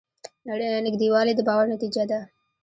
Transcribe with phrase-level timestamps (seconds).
[0.85, 2.19] نږدېوالی د باور نتیجه ده.